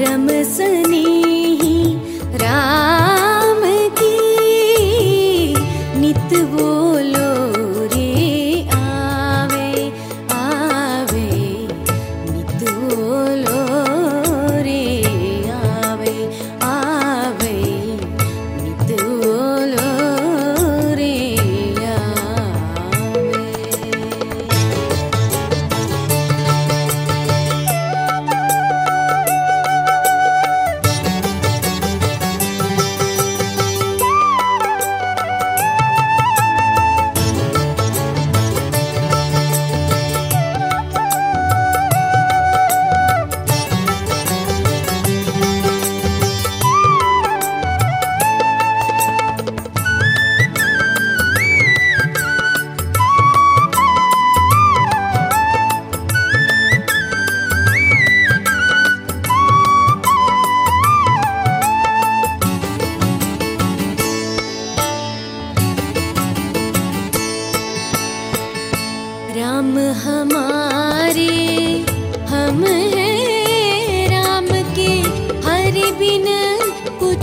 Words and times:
பரமசனே 0.00 1.07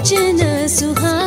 च 0.08 0.14
सुहा 0.70 1.25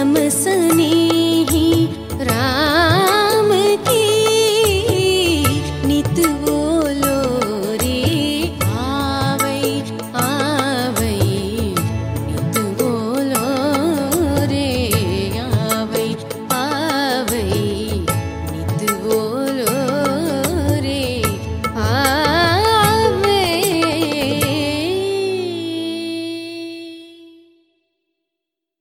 समसनी 0.00 1.09